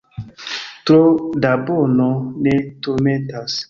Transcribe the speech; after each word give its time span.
Tro 0.91 1.03
da 1.45 1.53
bono 1.69 2.11
ne 2.49 2.59
turmentas. 2.87 3.59